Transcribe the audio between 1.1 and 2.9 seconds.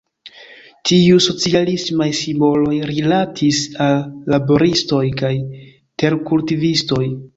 socialismaj simboloj